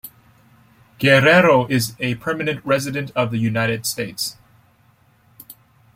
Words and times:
Guerrero 0.97 1.67
is 1.67 1.95
a 1.99 2.15
permanent 2.15 2.65
resident 2.65 3.11
of 3.11 3.29
the 3.29 3.37
United 3.37 3.85
States. 3.85 4.35